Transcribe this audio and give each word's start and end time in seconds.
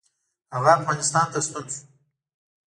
هغه 0.55 0.71
افغانستان 0.79 1.25
ته 1.33 1.39
ستون 1.45 1.65
شو. 1.73 1.81